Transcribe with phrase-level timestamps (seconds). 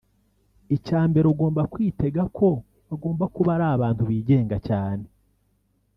[0.75, 2.47] Icya mbere ugomba kwitega ko
[2.87, 5.05] bagomba kuba ari abantu bigenga cyane